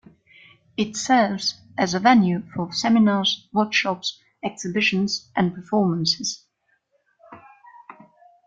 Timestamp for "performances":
5.53-6.43